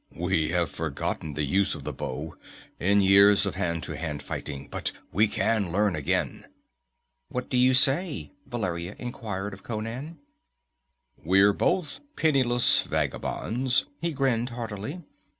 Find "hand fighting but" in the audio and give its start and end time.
3.95-4.91